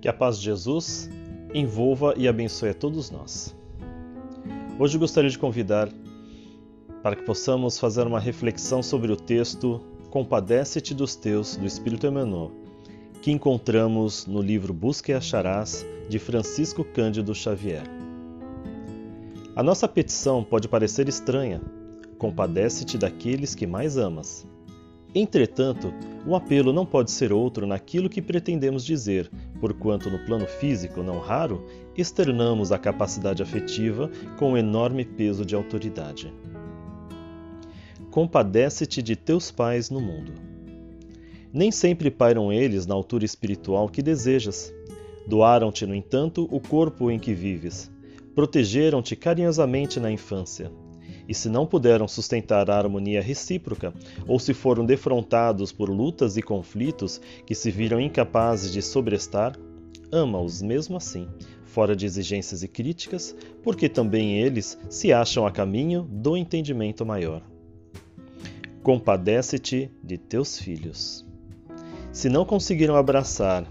Que 0.00 0.08
a 0.08 0.12
paz 0.12 0.38
de 0.38 0.44
Jesus 0.44 1.10
envolva 1.52 2.14
e 2.16 2.26
abençoe 2.26 2.70
a 2.70 2.74
todos 2.74 3.10
nós. 3.10 3.54
Hoje 4.78 4.96
gostaria 4.96 5.28
de 5.28 5.38
convidar 5.38 5.88
para 7.02 7.16
que 7.16 7.22
possamos 7.22 7.78
fazer 7.78 8.06
uma 8.06 8.20
reflexão 8.20 8.82
sobre 8.82 9.12
o 9.12 9.16
texto 9.16 9.80
Compadece-te 10.10 10.92
dos 10.92 11.14
teus, 11.14 11.56
do 11.56 11.64
Espírito 11.64 12.04
Emmanuel, 12.04 12.50
que 13.22 13.30
encontramos 13.30 14.26
no 14.26 14.42
livro 14.42 14.74
Busca 14.74 15.12
e 15.12 15.14
Acharás, 15.14 15.86
de 16.08 16.18
Francisco 16.18 16.82
Cândido 16.82 17.32
Xavier. 17.32 17.84
A 19.54 19.62
nossa 19.62 19.86
petição 19.86 20.42
pode 20.42 20.66
parecer 20.66 21.08
estranha. 21.08 21.60
Compadece-te 22.18 22.98
daqueles 22.98 23.54
que 23.54 23.68
mais 23.68 23.96
amas. 23.96 24.44
Entretanto, 25.14 25.92
o 26.26 26.34
apelo 26.34 26.72
não 26.72 26.84
pode 26.84 27.12
ser 27.12 27.32
outro 27.32 27.66
naquilo 27.66 28.08
que 28.08 28.20
pretendemos 28.20 28.84
dizer, 28.84 29.30
porquanto 29.60 30.10
no 30.10 30.18
plano 30.20 30.46
físico, 30.46 31.02
não 31.02 31.18
raro, 31.18 31.66
externamos 31.96 32.72
a 32.72 32.78
capacidade 32.78 33.42
afetiva 33.42 34.10
com 34.38 34.52
um 34.52 34.56
enorme 34.56 35.04
peso 35.04 35.44
de 35.44 35.54
autoridade. 35.54 36.32
Compadece-te 38.10 39.02
de 39.02 39.14
teus 39.14 39.50
pais 39.50 39.90
no 39.90 40.00
mundo. 40.00 40.32
Nem 41.52 41.70
sempre 41.70 42.10
pairam 42.10 42.52
eles 42.52 42.86
na 42.86 42.94
altura 42.94 43.24
espiritual 43.24 43.88
que 43.88 44.02
desejas. 44.02 44.72
Doaram-te, 45.26 45.86
no 45.86 45.94
entanto, 45.94 46.48
o 46.50 46.58
corpo 46.58 47.10
em 47.10 47.18
que 47.18 47.34
vives. 47.34 47.90
Protegeram-te 48.34 49.14
carinhosamente 49.14 50.00
na 50.00 50.10
infância 50.10 50.72
e 51.30 51.34
se 51.34 51.48
não 51.48 51.64
puderam 51.64 52.08
sustentar 52.08 52.68
a 52.68 52.76
harmonia 52.76 53.22
recíproca, 53.22 53.94
ou 54.26 54.40
se 54.40 54.52
foram 54.52 54.84
defrontados 54.84 55.70
por 55.70 55.88
lutas 55.88 56.36
e 56.36 56.42
conflitos 56.42 57.20
que 57.46 57.54
se 57.54 57.70
viram 57.70 58.00
incapazes 58.00 58.72
de 58.72 58.82
sobrestar, 58.82 59.56
ama-os 60.10 60.60
mesmo 60.60 60.96
assim, 60.96 61.28
fora 61.62 61.94
de 61.94 62.04
exigências 62.04 62.64
e 62.64 62.68
críticas, 62.68 63.36
porque 63.62 63.88
também 63.88 64.40
eles 64.40 64.76
se 64.88 65.12
acham 65.12 65.46
a 65.46 65.52
caminho 65.52 66.02
do 66.02 66.36
entendimento 66.36 67.06
maior. 67.06 67.42
Compadece-te 68.82 69.88
de 70.02 70.18
teus 70.18 70.58
filhos. 70.58 71.24
Se 72.10 72.28
não 72.28 72.44
conseguiram 72.44 72.96
abraçar 72.96 73.64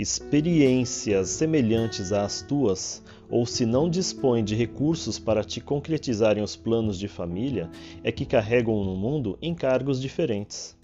experiências 0.00 1.28
semelhantes 1.28 2.12
às 2.12 2.42
tuas, 2.42 3.02
ou 3.28 3.44
se 3.44 3.66
não 3.66 3.88
dispõem 3.88 4.42
de 4.42 4.54
recursos 4.54 5.18
para 5.18 5.44
te 5.44 5.60
concretizarem 5.60 6.42
os 6.42 6.56
planos 6.56 6.98
de 6.98 7.06
família, 7.06 7.70
é 8.02 8.10
que 8.10 8.24
carregam 8.24 8.82
no 8.84 8.96
mundo 8.96 9.38
encargos 9.42 10.00
diferentes. 10.00 10.76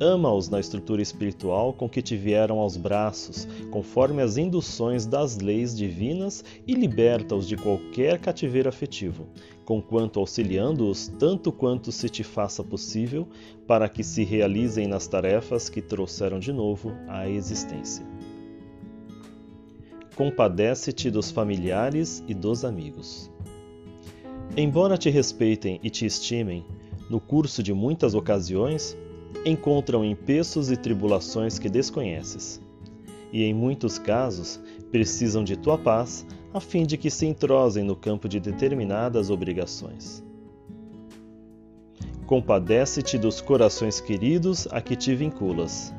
Ama-os 0.00 0.48
na 0.48 0.60
estrutura 0.60 1.02
espiritual 1.02 1.72
com 1.72 1.88
que 1.88 2.02
te 2.02 2.16
vieram 2.16 2.58
aos 2.58 2.76
braços, 2.76 3.46
conforme 3.70 4.22
as 4.22 4.36
induções 4.36 5.06
das 5.06 5.38
leis 5.38 5.76
divinas, 5.76 6.44
e 6.66 6.74
liberta-os 6.74 7.46
de 7.46 7.56
qualquer 7.56 8.18
cativeiro 8.18 8.68
afetivo, 8.68 9.26
conquanto 9.64 10.18
auxiliando-os 10.18 11.08
tanto 11.18 11.50
quanto 11.52 11.92
se 11.92 12.08
te 12.08 12.22
faça 12.22 12.64
possível, 12.64 13.28
para 13.66 13.88
que 13.88 14.02
se 14.02 14.24
realizem 14.24 14.86
nas 14.86 15.06
tarefas 15.06 15.68
que 15.68 15.82
trouxeram 15.82 16.38
de 16.38 16.52
novo 16.52 16.92
à 17.08 17.28
existência 17.28 18.04
compadece-te 20.20 21.10
dos 21.10 21.30
familiares 21.30 22.22
e 22.28 22.34
dos 22.34 22.62
amigos. 22.62 23.30
Embora 24.54 24.98
te 24.98 25.08
respeitem 25.08 25.80
e 25.82 25.88
te 25.88 26.04
estimem, 26.04 26.62
no 27.08 27.18
curso 27.18 27.62
de 27.62 27.72
muitas 27.72 28.12
ocasiões, 28.12 28.94
encontram 29.44 30.04
empeços 30.04 30.70
e 30.70 30.76
tribulações 30.76 31.58
que 31.58 31.68
desconheces, 31.68 32.60
e 33.32 33.44
em 33.44 33.54
muitos 33.54 33.98
casos 33.98 34.60
precisam 34.90 35.44
de 35.44 35.56
tua 35.56 35.78
paz 35.78 36.26
a 36.52 36.60
fim 36.60 36.84
de 36.84 36.96
que 36.96 37.10
se 37.10 37.26
entrosem 37.26 37.84
no 37.84 37.94
campo 37.94 38.28
de 38.28 38.40
determinadas 38.40 39.30
obrigações. 39.30 40.22
Compadece-te 42.26 43.18
dos 43.18 43.40
corações 43.40 44.00
queridos 44.00 44.68
a 44.70 44.80
que 44.80 44.94
te 44.94 45.14
vinculas 45.14 45.92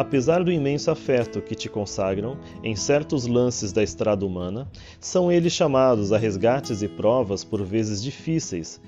Apesar 0.00 0.42
do 0.42 0.50
imenso 0.50 0.90
afeto 0.90 1.42
que 1.42 1.54
te 1.54 1.68
consagram 1.68 2.38
em 2.64 2.74
certos 2.74 3.26
lances 3.26 3.70
da 3.70 3.82
estrada 3.82 4.24
humana, 4.24 4.66
são 4.98 5.30
eles 5.30 5.52
chamados 5.52 6.10
a 6.10 6.16
resgates 6.16 6.80
e 6.80 6.88
provas 6.88 7.44
por 7.44 7.62
vezes 7.62 8.02
difíceis 8.02 8.80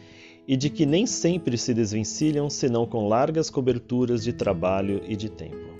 e 0.46 0.56
de 0.56 0.68
que 0.68 0.84
nem 0.84 1.06
sempre 1.06 1.56
se 1.56 1.72
desvencilham 1.72 2.50
senão 2.50 2.86
com 2.86 3.08
largas 3.08 3.48
coberturas 3.48 4.22
de 4.22 4.32
trabalho 4.32 5.00
e 5.06 5.16
de 5.16 5.28
tempo. 5.28 5.72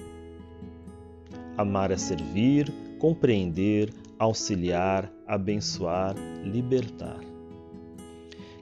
Amar 1.56 1.91
é 1.91 1.97
servir, 1.97 2.73
compreender, 2.99 3.93
auxiliar, 4.19 5.12
abençoar, 5.27 6.15
libertar. 6.45 7.21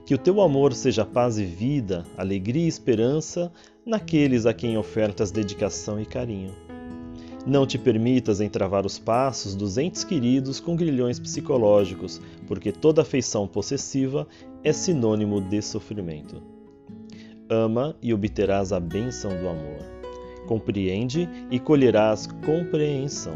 Que 0.05 0.15
o 0.15 0.17
teu 0.17 0.41
amor 0.41 0.73
seja 0.73 1.05
paz 1.05 1.37
e 1.37 1.45
vida, 1.45 2.05
alegria 2.17 2.65
e 2.65 2.67
esperança 2.67 3.51
naqueles 3.85 4.45
a 4.45 4.53
quem 4.53 4.77
ofertas 4.77 5.31
dedicação 5.31 6.01
e 6.01 6.05
carinho. 6.05 6.51
Não 7.45 7.65
te 7.65 7.77
permitas 7.77 8.39
entravar 8.39 8.85
os 8.85 8.99
passos 8.99 9.55
dos 9.55 9.77
entes 9.77 10.03
queridos 10.03 10.59
com 10.59 10.75
grilhões 10.75 11.19
psicológicos, 11.19 12.21
porque 12.45 12.71
toda 12.71 13.01
afeição 13.01 13.47
possessiva 13.47 14.27
é 14.63 14.71
sinônimo 14.73 15.41
de 15.41 15.61
sofrimento. 15.61 16.41
Ama 17.49 17.95
e 18.01 18.13
obterás 18.13 18.71
a 18.71 18.79
bênção 18.79 19.31
do 19.31 19.47
amor. 19.47 19.79
Compreende 20.47 21.27
e 21.49 21.59
colherás 21.59 22.27
compreensão. 22.45 23.35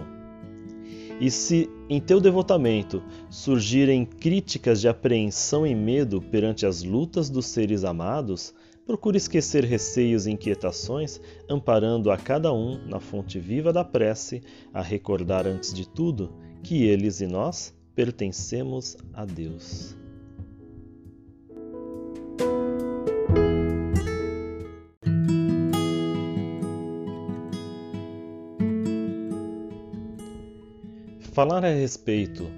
E 1.20 1.32
se 1.32 1.70
em 1.90 2.00
teu 2.00 2.20
devotamento 2.20 3.02
surgirem 3.30 4.06
críticas 4.06 4.82
de 4.82 4.88
apreensão 4.88 5.66
e 5.66 5.74
medo 5.74 6.22
perante 6.22 6.66
as 6.66 6.84
lutas 6.84 7.30
dos 7.30 7.46
seres 7.46 7.84
amados, 7.84 8.54
Procure 8.86 9.18
esquecer 9.18 9.64
receios 9.64 10.28
e 10.28 10.32
inquietações, 10.32 11.20
amparando 11.50 12.12
a 12.12 12.18
cada 12.18 12.54
um 12.54 12.78
na 12.88 13.00
fonte 13.00 13.40
viva 13.40 13.74
da 13.74 13.84
prece, 13.84 14.44
a 14.72 14.80
recordar 14.80 15.48
antes 15.48 15.74
de 15.74 15.90
tudo 15.90 16.32
que 16.62 16.84
eles 16.84 17.20
e 17.20 17.26
nós 17.26 17.74
pertencemos 17.96 18.96
a 19.12 19.26
Deus. 19.26 20.05
Falar 31.36 31.66
a 31.66 31.70
respeito 31.70 32.50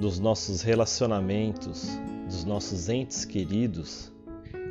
dos 0.00 0.18
nossos 0.18 0.62
relacionamentos, 0.62 1.90
dos 2.24 2.42
nossos 2.42 2.88
entes 2.88 3.26
queridos, 3.26 4.10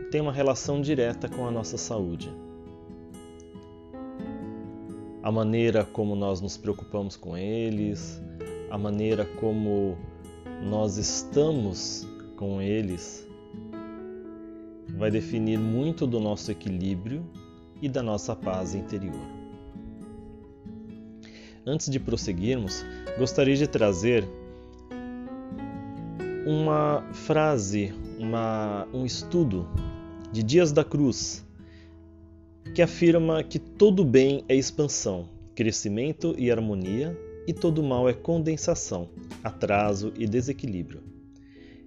tem 0.10 0.20
uma 0.20 0.32
relação 0.32 0.82
direta 0.82 1.30
com 1.30 1.48
a 1.48 1.52
nossa 1.52 1.78
saúde. 1.78 2.36
A 5.22 5.32
maneira 5.32 5.86
como 5.86 6.16
nós 6.16 6.42
nos 6.42 6.58
preocupamos 6.58 7.16
com 7.16 7.38
eles, 7.38 8.20
a 8.72 8.78
maneira 8.80 9.24
como 9.24 9.96
nós 10.64 10.98
estamos 10.98 12.08
com 12.38 12.60
eles, 12.60 13.24
vai 14.98 15.12
definir 15.12 15.60
muito 15.60 16.08
do 16.08 16.20
nosso 16.20 16.52
equilíbrio 16.52 17.24
e 17.80 17.88
da 17.88 18.02
nossa 18.02 18.36
paz 18.36 18.74
interior. 18.74 19.43
Antes 21.66 21.90
de 21.90 21.98
prosseguirmos, 21.98 22.86
gostaria 23.18 23.56
de 23.56 23.68
trazer 23.68 24.28
uma 26.46 27.06
frase, 27.14 27.94
uma, 28.20 28.86
um 28.94 29.06
estudo 29.06 29.66
de 30.30 30.44
Dias 30.44 30.74
da 30.74 30.84
Cruz, 30.84 31.46
que 32.76 32.82
afirma 32.82 33.44
que 33.44 33.60
todo 33.60 34.04
bem 34.04 34.44
é 34.50 34.56
expansão, 34.56 35.30
crescimento 35.56 36.36
e 36.38 36.52
harmonia, 36.52 37.18
e 37.48 37.54
todo 37.54 37.82
mal 37.82 38.10
é 38.10 38.14
condensação, 38.14 39.08
atraso 39.42 40.12
e 40.18 40.28
desequilíbrio. 40.28 41.02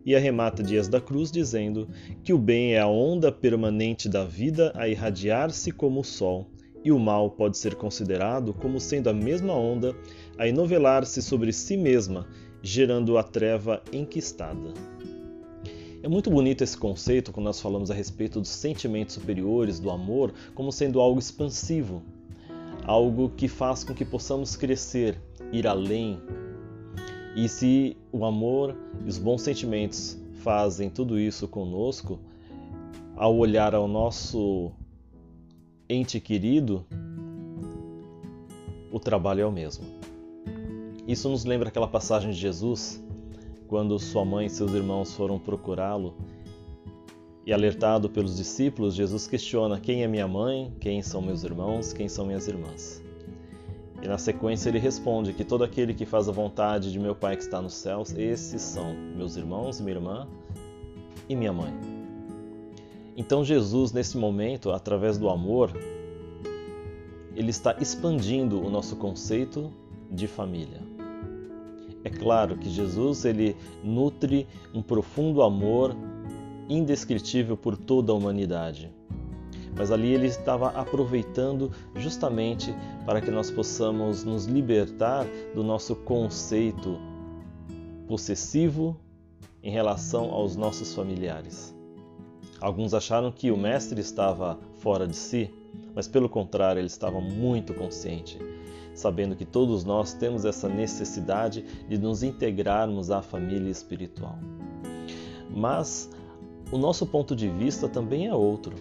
E 0.07 0.15
arremata 0.15 0.63
Dias 0.63 0.89
da 0.89 1.03
Cruz 1.03 1.31
dizendo 1.31 1.89
que 2.25 2.33
o 2.33 2.39
bem 2.39 2.75
é 2.75 2.81
a 2.81 2.87
onda 2.87 3.31
permanente 3.31 4.09
da 4.09 4.25
vida 4.25 4.73
a 4.75 4.89
irradiar-se 4.89 5.71
como 5.71 6.01
o 6.01 6.05
sol, 6.05 6.47
e 6.87 6.93
o 6.93 7.01
mal 7.01 7.29
pode 7.29 7.59
ser 7.59 7.75
considerado 7.75 8.55
como 8.55 8.79
sendo 8.79 9.11
a 9.11 9.13
mesma 9.13 9.53
onda 9.53 9.93
a 10.39 10.47
enovelar-se 10.47 11.21
sobre 11.21 11.53
si 11.53 11.77
mesma, 11.77 12.29
gerando 12.63 13.19
a 13.19 13.25
treva 13.25 13.83
enquistada. 13.93 14.73
É 16.01 16.07
muito 16.07 16.31
bonito 16.31 16.63
esse 16.63 16.79
conceito 16.79 17.33
quando 17.33 17.47
nós 17.47 17.61
falamos 17.61 17.91
a 17.91 17.95
respeito 17.95 18.41
dos 18.41 18.51
sentimentos 18.51 19.17
superiores, 19.17 19.81
do 19.81 19.91
amor, 19.91 20.33
como 20.55 20.71
sendo 20.71 21.01
algo 21.01 21.19
expansivo, 21.19 22.05
algo 22.85 23.31
que 23.31 23.49
faz 23.49 23.83
com 23.83 23.93
que 23.93 24.05
possamos 24.05 24.55
crescer, 24.55 25.21
ir 25.53 25.67
além. 25.67 26.21
E 27.35 27.49
se 27.49 27.97
o 28.13 28.25
amor 28.25 28.77
e 29.05 29.09
os 29.09 29.19
bons 29.19 29.43
sentimentos 29.43 30.17
fazem 30.35 30.89
tudo 30.89 31.19
isso 31.19 31.49
conosco, 31.49 32.21
ao 33.17 33.37
olhar 33.37 33.75
ao 33.75 33.89
nosso 33.89 34.71
ente 35.89 36.21
querido, 36.21 36.85
o 38.91 38.99
trabalho 38.99 39.43
é 39.43 39.47
o 39.47 39.53
mesmo. 39.53 39.85
Isso 41.07 41.29
nos 41.29 41.45
lembra 41.45 41.69
aquela 41.69 41.87
passagem 41.87 42.31
de 42.31 42.37
Jesus, 42.37 43.03
quando 43.69 43.99
sua 43.99 44.25
mãe 44.25 44.47
e 44.47 44.51
seus 44.51 44.73
irmãos 44.73 45.15
foram 45.15 45.39
procurá-lo 45.39 46.15
e 47.45 47.53
alertado 47.53 48.11
pelos 48.11 48.37
discípulos, 48.37 48.95
Jesus 48.95 49.29
questiona: 49.29 49.79
quem 49.79 50.03
é 50.03 50.09
minha 50.09 50.27
mãe, 50.27 50.75
quem 50.81 51.01
são 51.01 51.23
meus 51.23 51.45
irmãos, 51.45 51.93
quem 51.93 52.09
são 52.09 52.27
minhas 52.27 52.49
irmãs. 52.49 53.03
E 54.03 54.09
na 54.09 54.19
sequência 54.19 54.69
ele 54.69 54.79
responde 54.79 55.33
que 55.33 55.45
todo 55.45 55.65
aquele 55.65 55.95
que 55.95 56.05
faz 56.05 56.29
a 56.29 56.33
vontade 56.33 56.93
de 56.93 56.99
meu 56.99 57.15
Pai 57.15 57.37
que 57.37 57.43
está 57.43 57.63
nos 57.63 57.75
céus, 57.75 58.13
esses 58.13 58.61
são 58.61 58.95
meus 58.95 59.37
irmãos, 59.37 59.81
minha 59.81 59.97
irmã 59.97 60.29
e 61.29 61.37
minha 61.37 61.53
mãe. 61.53 61.96
Então 63.17 63.43
Jesus, 63.43 63.93
nesse 63.93 64.19
momento, 64.19 64.71
através 64.71 65.17
do 65.17 65.31
amor, 65.31 65.73
ele 67.35 67.51
está 67.51 67.75
expandindo 67.81 68.61
o 68.61 68.69
nosso 68.69 68.97
conceito 68.97 69.73
de 70.11 70.27
família. 70.27 70.83
É 72.05 72.11
claro 72.11 72.57
que 72.57 72.69
Jesus 72.69 73.25
ele 73.25 73.57
nutre 73.83 74.47
um 74.73 74.83
profundo 74.83 75.43
amor 75.43 75.97
indescritível 76.69 77.57
por 77.57 77.77
toda 77.77 78.13
a 78.13 78.15
humanidade. 78.15 78.91
Mas 79.77 79.91
ali 79.91 80.13
ele 80.13 80.27
estava 80.27 80.69
aproveitando 80.69 81.73
justamente 81.97 82.75
para 83.05 83.21
que 83.21 83.31
nós 83.31 83.51
possamos 83.51 84.25
nos 84.25 84.47
libertar 84.47 85.27
do 85.55 85.63
nosso 85.63 85.97
conceito 85.97 86.99
possessivo 88.07 88.97
em 89.63 89.71
relação 89.71 90.31
aos 90.31 90.55
nossos 90.55 90.95
familiares. 90.95 91.76
Alguns 92.61 92.95
acharam 92.95 93.31
que 93.31 93.51
o 93.51 93.57
mestre 93.57 94.01
estava 94.01 94.59
fora 94.79 95.07
de 95.07 95.15
si, 95.15 95.51
mas 95.95 96.09
pelo 96.09 96.29
contrário, 96.29 96.81
ele 96.81 96.87
estava 96.87 97.21
muito 97.21 97.75
consciente, 97.75 98.39
sabendo 98.95 99.37
que 99.37 99.45
todos 99.45 99.85
nós 99.85 100.15
temos 100.15 100.45
essa 100.45 100.69
necessidade 100.69 101.63
de 101.89 101.99
nos 101.99 102.23
integrarmos 102.23 103.11
à 103.11 103.21
família 103.21 103.71
espiritual. 103.71 104.39
Mas 105.51 106.11
o 106.73 106.79
nosso 106.79 107.07
ponto 107.07 107.37
de 107.37 107.49
vista 107.49 107.89
também 107.89 108.27
é 108.27 108.35
outro. 108.35 108.75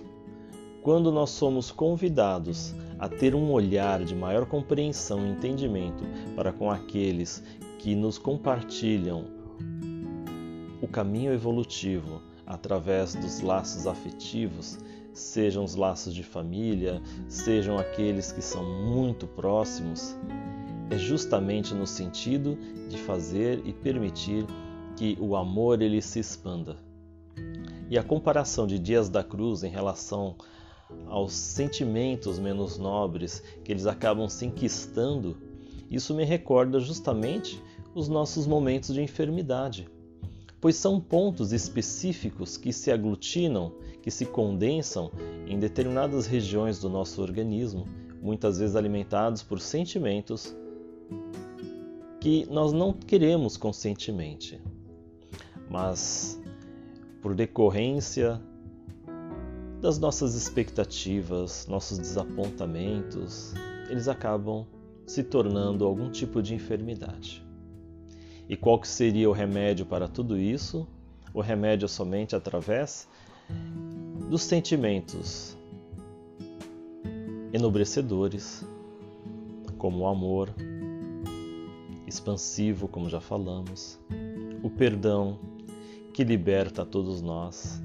Quando 0.82 1.12
nós 1.12 1.32
somos 1.32 1.72
convidados 1.72 2.74
a 2.98 3.10
ter 3.10 3.36
um 3.36 3.52
olhar 3.52 4.04
de 4.04 4.16
maior 4.16 4.46
compreensão 4.46 5.26
e 5.26 5.32
entendimento 5.32 6.04
para 6.36 6.54
com 6.54 6.72
aqueles 6.72 7.44
que 7.80 7.94
nos 7.94 8.18
compartilham 8.18 9.26
o 10.82 10.88
caminho 10.88 11.34
evolutivo 11.34 12.22
através 12.46 13.16
dos 13.16 13.42
laços 13.42 13.88
afetivos, 13.88 14.78
sejam 15.14 15.64
os 15.64 15.76
laços 15.76 16.14
de 16.14 16.24
família, 16.24 17.02
sejam 17.28 17.78
aqueles 17.78 18.32
que 18.32 18.42
são 18.42 18.64
muito 18.86 19.26
próximos, 19.28 20.16
é 20.90 20.98
justamente 20.98 21.74
no 21.74 21.88
sentido 21.88 22.58
de 22.90 22.98
fazer 22.98 23.62
e 23.66 23.74
permitir 23.74 24.46
que 24.96 25.18
o 25.20 25.36
amor 25.36 25.82
ele 25.82 26.02
se 26.02 26.20
expanda. 26.20 26.78
E 27.90 27.98
a 27.98 28.04
comparação 28.04 28.66
de 28.68 28.80
Dias 28.80 29.10
da 29.10 29.24
Cruz 29.24 29.64
em 29.64 29.70
relação 29.70 30.36
aos 31.08 31.34
sentimentos 31.34 32.38
menos 32.40 32.78
nobres 32.78 33.42
que 33.64 33.72
eles 33.72 33.86
acabam 33.86 34.30
se 34.30 34.46
enquistando, 34.46 35.38
isso 35.90 36.14
me 36.14 36.24
recorda 36.24 36.80
justamente 36.80 37.62
os 37.94 38.08
nossos 38.08 38.46
momentos 38.46 38.94
de 38.94 39.02
enfermidade, 39.02 39.88
pois 40.66 40.78
são 40.78 41.00
pontos 41.00 41.54
específicos 41.54 42.58
que 42.58 42.74
se 42.74 42.92
aglutinam, 42.92 43.72
que 44.02 44.10
se 44.10 44.26
condensam 44.26 45.12
em 45.46 45.60
determinadas 45.60 46.26
regiões 46.26 46.80
do 46.80 46.90
nosso 46.90 47.22
organismo, 47.22 47.88
muitas 48.20 48.58
vezes 48.58 48.76
alimentados 48.76 49.44
por 49.44 49.60
sentimentos 49.60 50.58
que 52.20 52.48
nós 52.50 52.74
não 52.74 52.92
queremos 52.94 53.58
conscientemente. 53.58 54.60
Mas 55.70 56.42
por 57.22 57.36
decorrência 57.36 58.42
das 59.80 60.00
nossas 60.00 60.34
expectativas, 60.34 61.68
nossos 61.68 62.00
desapontamentos, 62.00 63.54
eles 63.88 64.08
acabam 64.08 64.66
se 65.06 65.22
tornando 65.22 65.86
algum 65.86 66.10
tipo 66.10 66.42
de 66.42 66.56
enfermidade. 66.56 67.45
E 68.48 68.56
qual 68.56 68.80
que 68.80 68.88
seria 68.88 69.30
o 69.30 69.34
remédio 69.34 69.86
para 69.86 70.08
tudo 70.08 70.38
isso? 70.38 70.88
O 71.34 71.42
remédio 71.42 71.88
somente 71.88 72.36
através 72.36 73.08
dos 74.30 74.44
sentimentos 74.44 75.58
enobrecedores, 77.54 78.66
como 79.78 80.04
o 80.04 80.08
amor, 80.08 80.54
expansivo, 82.06 82.88
como 82.88 83.10
já 83.10 83.20
falamos, 83.20 84.00
o 84.62 84.70
perdão, 84.70 85.40
que 86.14 86.24
liberta 86.24 86.82
a 86.84 86.86
todos 86.86 87.22
nós, 87.22 87.82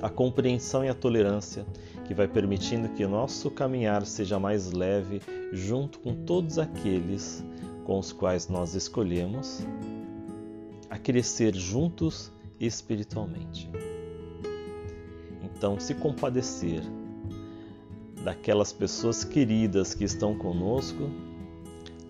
a 0.00 0.08
compreensão 0.08 0.84
e 0.84 0.88
a 0.88 0.94
tolerância 0.94 1.66
que 2.06 2.14
vai 2.14 2.28
permitindo 2.28 2.88
que 2.90 3.04
o 3.04 3.08
nosso 3.08 3.50
caminhar 3.50 4.06
seja 4.06 4.38
mais 4.38 4.72
leve 4.72 5.20
junto 5.52 5.98
com 5.98 6.14
todos 6.24 6.58
aqueles 6.58 7.44
com 7.86 8.00
os 8.00 8.10
quais 8.10 8.48
nós 8.48 8.74
escolhemos 8.74 9.64
a 10.90 10.98
crescer 10.98 11.54
juntos 11.54 12.32
espiritualmente. 12.58 13.70
Então, 15.44 15.78
se 15.78 15.94
compadecer 15.94 16.82
daquelas 18.24 18.72
pessoas 18.72 19.22
queridas 19.22 19.94
que 19.94 20.02
estão 20.02 20.36
conosco 20.36 21.08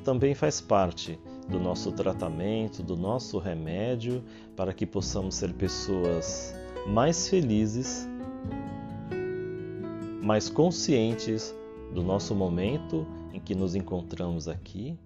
também 0.02 0.34
faz 0.34 0.62
parte 0.62 1.18
do 1.46 1.60
nosso 1.60 1.92
tratamento, 1.92 2.82
do 2.82 2.96
nosso 2.96 3.38
remédio, 3.38 4.24
para 4.56 4.72
que 4.72 4.86
possamos 4.86 5.34
ser 5.34 5.52
pessoas 5.52 6.54
mais 6.86 7.28
felizes, 7.28 8.08
mais 10.22 10.48
conscientes 10.48 11.54
do 11.92 12.02
nosso 12.02 12.34
momento 12.34 13.06
em 13.34 13.38
que 13.38 13.54
nos 13.54 13.74
encontramos 13.74 14.48
aqui. 14.48 14.98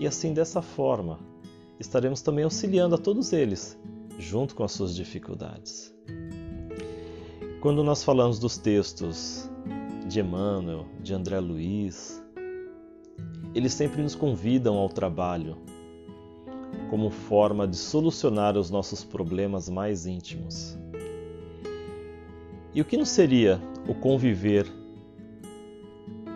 E 0.00 0.06
assim, 0.06 0.32
dessa 0.32 0.62
forma, 0.62 1.18
estaremos 1.78 2.22
também 2.22 2.44
auxiliando 2.44 2.94
a 2.94 2.98
todos 2.98 3.32
eles, 3.32 3.78
junto 4.18 4.54
com 4.54 4.64
as 4.64 4.72
suas 4.72 4.94
dificuldades. 4.94 5.94
Quando 7.60 7.82
nós 7.82 8.04
falamos 8.04 8.38
dos 8.38 8.56
textos 8.56 9.50
de 10.06 10.20
Emmanuel, 10.20 10.86
de 11.02 11.12
André 11.12 11.40
Luiz, 11.40 12.22
eles 13.54 13.72
sempre 13.72 14.00
nos 14.02 14.14
convidam 14.14 14.76
ao 14.76 14.88
trabalho 14.88 15.56
como 16.88 17.10
forma 17.10 17.66
de 17.66 17.76
solucionar 17.76 18.56
os 18.56 18.70
nossos 18.70 19.04
problemas 19.04 19.68
mais 19.68 20.06
íntimos. 20.06 20.78
E 22.72 22.80
o 22.80 22.84
que 22.84 22.96
não 22.96 23.04
seria 23.04 23.60
o 23.88 23.94
conviver 23.94 24.66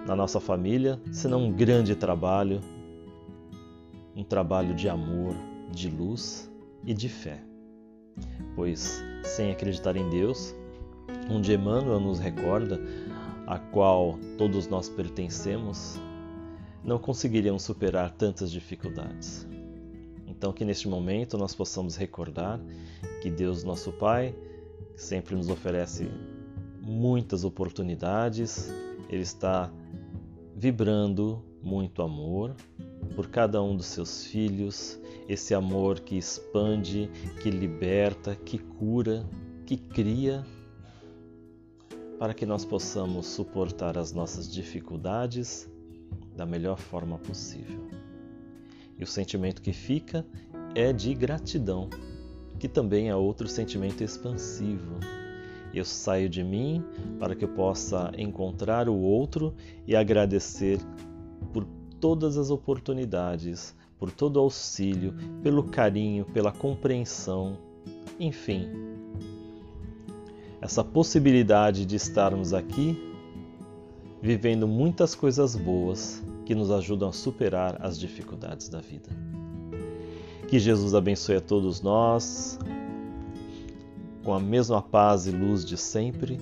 na 0.06 0.16
nossa 0.16 0.40
família 0.40 1.00
senão 1.12 1.44
um 1.44 1.52
grande 1.52 1.94
trabalho, 1.94 2.60
um 4.14 4.24
trabalho 4.24 4.74
de 4.74 4.88
amor, 4.88 5.34
de 5.70 5.88
luz 5.88 6.50
e 6.84 6.92
de 6.92 7.08
fé? 7.08 7.42
Pois, 8.54 9.02
sem 9.22 9.50
acreditar 9.50 9.96
em 9.96 10.08
Deus, 10.10 10.54
onde 11.30 11.52
Emmanuel 11.52 12.00
nos 12.00 12.18
recorda, 12.18 12.80
a 13.46 13.58
qual 13.58 14.18
todos 14.38 14.68
nós 14.68 14.88
pertencemos, 14.88 16.00
não 16.84 16.98
conseguiríamos 16.98 17.62
superar 17.62 18.10
tantas 18.10 18.50
dificuldades. 18.50 19.46
Então, 20.26 20.52
que 20.52 20.64
neste 20.64 20.88
momento 20.88 21.38
nós 21.38 21.54
possamos 21.54 21.96
recordar 21.96 22.60
que 23.20 23.30
Deus, 23.30 23.62
nosso 23.62 23.92
Pai, 23.92 24.34
sempre 24.96 25.36
nos 25.36 25.48
oferece 25.48 26.10
muitas 26.80 27.44
oportunidades, 27.44 28.72
Ele 29.08 29.22
está 29.22 29.70
vibrando 30.62 31.44
muito 31.60 32.02
amor 32.02 32.54
por 33.16 33.26
cada 33.26 33.60
um 33.60 33.74
dos 33.74 33.86
seus 33.86 34.24
filhos, 34.24 34.96
esse 35.28 35.52
amor 35.54 35.98
que 35.98 36.16
expande, 36.16 37.10
que 37.42 37.50
liberta, 37.50 38.36
que 38.36 38.58
cura, 38.58 39.28
que 39.66 39.76
cria, 39.76 40.46
para 42.16 42.32
que 42.32 42.46
nós 42.46 42.64
possamos 42.64 43.26
suportar 43.26 43.98
as 43.98 44.12
nossas 44.12 44.48
dificuldades 44.48 45.68
da 46.36 46.46
melhor 46.46 46.78
forma 46.78 47.18
possível. 47.18 47.88
E 48.96 49.02
o 49.02 49.06
sentimento 49.06 49.60
que 49.60 49.72
fica 49.72 50.24
é 50.76 50.92
de 50.92 51.12
gratidão, 51.12 51.90
que 52.60 52.68
também 52.68 53.08
é 53.08 53.16
outro 53.16 53.48
sentimento 53.48 54.04
expansivo. 54.04 55.00
Eu 55.74 55.84
saio 55.84 56.28
de 56.28 56.44
mim 56.44 56.84
para 57.18 57.34
que 57.34 57.44
eu 57.44 57.48
possa 57.48 58.12
encontrar 58.16 58.88
o 58.88 58.98
outro 58.98 59.54
e 59.86 59.96
agradecer 59.96 60.78
por 61.52 61.66
todas 62.00 62.36
as 62.36 62.50
oportunidades, 62.50 63.74
por 63.98 64.10
todo 64.10 64.36
o 64.36 64.40
auxílio, 64.40 65.14
pelo 65.42 65.64
carinho, 65.64 66.24
pela 66.26 66.52
compreensão, 66.52 67.56
enfim. 68.18 68.68
Essa 70.60 70.84
possibilidade 70.84 71.86
de 71.86 71.96
estarmos 71.96 72.52
aqui 72.52 73.12
vivendo 74.20 74.68
muitas 74.68 75.14
coisas 75.14 75.56
boas 75.56 76.22
que 76.44 76.54
nos 76.54 76.70
ajudam 76.70 77.08
a 77.08 77.12
superar 77.12 77.78
as 77.80 77.98
dificuldades 77.98 78.68
da 78.68 78.80
vida. 78.80 79.08
Que 80.48 80.58
Jesus 80.58 80.94
abençoe 80.94 81.36
a 81.36 81.40
todos 81.40 81.80
nós 81.80 82.58
com 84.24 84.32
a 84.32 84.40
mesma 84.40 84.80
paz 84.80 85.26
e 85.26 85.30
luz 85.30 85.64
de 85.64 85.76
sempre, 85.76 86.38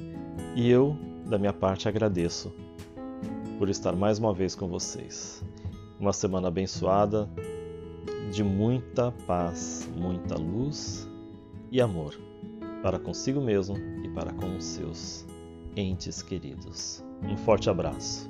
e 0.55 0.69
eu, 0.69 0.97
da 1.27 1.39
minha 1.39 1.53
parte, 1.53 1.89
agradeço 1.89 2.53
por 3.59 3.69
estar 3.69 3.95
mais 3.95 4.19
uma 4.19 4.33
vez 4.33 4.55
com 4.55 4.69
vocês. 4.69 5.43
Uma 5.99 6.13
semana 6.13 6.49
abençoada, 6.49 7.29
de 8.31 8.43
muita 8.43 9.13
paz, 9.27 9.89
muita 9.97 10.37
luz 10.37 11.09
e 11.71 11.81
amor 11.81 12.15
para 12.83 12.99
consigo 12.99 13.41
mesmo 13.41 13.77
e 14.03 14.09
para 14.09 14.33
com 14.33 14.57
os 14.57 14.65
seus 14.65 15.27
entes 15.77 16.23
queridos. 16.23 17.05
Um 17.23 17.37
forte 17.37 17.69
abraço. 17.69 18.30